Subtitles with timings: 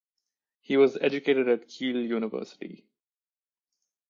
[0.61, 2.87] He was educated at Kiel University.